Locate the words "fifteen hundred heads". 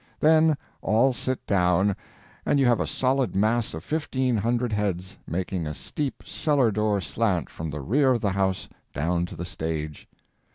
3.83-5.15